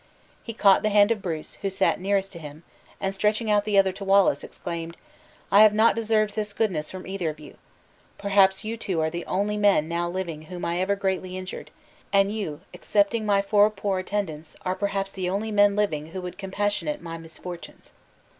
[0.41, 2.63] He caught the hand of Bruce, who sat nearest to him,
[2.99, 4.97] and, stretching out the other to Wallace, exclaimed,
[5.51, 7.57] "I have not deserved this goodness from either of you.
[8.17, 11.69] Perhaps you two are the only men now living whom I ever greatly injured;
[12.11, 16.39] and you, excepting my four poor attendants, are, perhaps, the only men living who would
[16.39, 17.93] compassionate my misfortunes!"